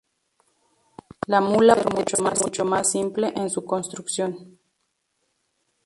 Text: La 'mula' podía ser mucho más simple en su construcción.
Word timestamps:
La 1.27 1.39
'mula' 1.41 1.75
podía 1.75 2.05
ser 2.15 2.35
mucho 2.43 2.65
más 2.65 2.89
simple 2.89 3.33
en 3.35 3.51
su 3.51 3.63
construcción. 3.65 4.57